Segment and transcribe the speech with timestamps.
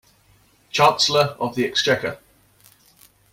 [0.71, 2.17] Chancellor of the Exchequer